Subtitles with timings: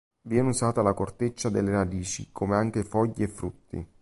[0.23, 3.87] Viene usata la corteccia delle radici come anche foglie e frutti.